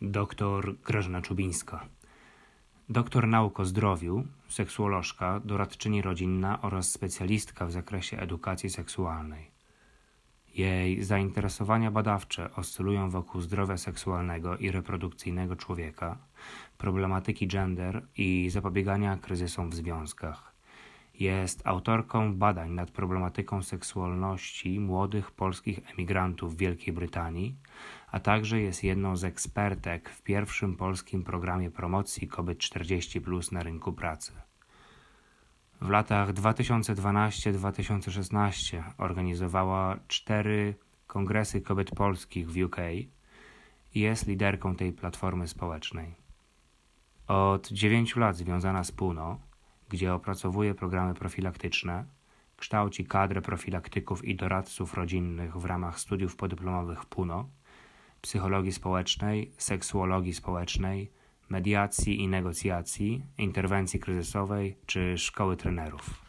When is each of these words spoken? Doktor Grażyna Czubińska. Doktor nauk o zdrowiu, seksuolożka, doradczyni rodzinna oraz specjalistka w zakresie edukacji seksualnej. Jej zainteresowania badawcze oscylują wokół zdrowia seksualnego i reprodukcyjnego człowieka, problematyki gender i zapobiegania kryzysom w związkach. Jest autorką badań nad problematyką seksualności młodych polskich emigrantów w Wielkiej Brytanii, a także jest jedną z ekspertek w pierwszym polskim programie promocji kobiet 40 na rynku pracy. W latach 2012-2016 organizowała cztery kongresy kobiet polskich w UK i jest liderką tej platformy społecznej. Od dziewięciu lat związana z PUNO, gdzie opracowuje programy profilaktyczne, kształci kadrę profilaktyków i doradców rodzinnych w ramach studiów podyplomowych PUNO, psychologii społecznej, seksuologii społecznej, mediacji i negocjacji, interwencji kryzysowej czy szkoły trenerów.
Doktor 0.00 0.76
Grażyna 0.86 1.22
Czubińska. 1.22 1.86
Doktor 2.88 3.28
nauk 3.28 3.60
o 3.60 3.64
zdrowiu, 3.64 4.24
seksuolożka, 4.48 5.40
doradczyni 5.44 6.02
rodzinna 6.02 6.62
oraz 6.62 6.90
specjalistka 6.90 7.66
w 7.66 7.72
zakresie 7.72 8.18
edukacji 8.18 8.70
seksualnej. 8.70 9.50
Jej 10.54 11.04
zainteresowania 11.04 11.90
badawcze 11.90 12.54
oscylują 12.54 13.10
wokół 13.10 13.40
zdrowia 13.40 13.76
seksualnego 13.76 14.56
i 14.56 14.70
reprodukcyjnego 14.70 15.56
człowieka, 15.56 16.18
problematyki 16.78 17.46
gender 17.46 18.06
i 18.16 18.50
zapobiegania 18.50 19.16
kryzysom 19.16 19.70
w 19.70 19.74
związkach. 19.74 20.57
Jest 21.18 21.66
autorką 21.66 22.34
badań 22.34 22.70
nad 22.70 22.90
problematyką 22.90 23.62
seksualności 23.62 24.80
młodych 24.80 25.30
polskich 25.30 25.80
emigrantów 25.92 26.54
w 26.54 26.58
Wielkiej 26.58 26.94
Brytanii, 26.94 27.56
a 28.10 28.20
także 28.20 28.60
jest 28.60 28.84
jedną 28.84 29.16
z 29.16 29.24
ekspertek 29.24 30.10
w 30.10 30.22
pierwszym 30.22 30.76
polskim 30.76 31.24
programie 31.24 31.70
promocji 31.70 32.28
kobiet 32.28 32.58
40 32.58 33.20
na 33.52 33.62
rynku 33.62 33.92
pracy. 33.92 34.32
W 35.80 35.88
latach 35.88 36.32
2012-2016 36.32 38.82
organizowała 38.98 39.98
cztery 40.08 40.74
kongresy 41.06 41.60
kobiet 41.60 41.90
polskich 41.90 42.50
w 42.50 42.64
UK 42.64 42.76
i 43.94 44.00
jest 44.00 44.26
liderką 44.26 44.76
tej 44.76 44.92
platformy 44.92 45.48
społecznej. 45.48 46.14
Od 47.26 47.68
dziewięciu 47.68 48.20
lat 48.20 48.36
związana 48.36 48.84
z 48.84 48.92
PUNO, 48.92 49.47
gdzie 49.88 50.14
opracowuje 50.14 50.74
programy 50.74 51.14
profilaktyczne, 51.14 52.04
kształci 52.56 53.04
kadrę 53.04 53.42
profilaktyków 53.42 54.24
i 54.24 54.36
doradców 54.36 54.94
rodzinnych 54.94 55.56
w 55.56 55.64
ramach 55.64 56.00
studiów 56.00 56.36
podyplomowych 56.36 57.04
PUNO, 57.04 57.48
psychologii 58.20 58.72
społecznej, 58.72 59.50
seksuologii 59.58 60.34
społecznej, 60.34 61.10
mediacji 61.48 62.20
i 62.20 62.28
negocjacji, 62.28 63.24
interwencji 63.38 64.00
kryzysowej 64.00 64.76
czy 64.86 65.18
szkoły 65.18 65.56
trenerów. 65.56 66.27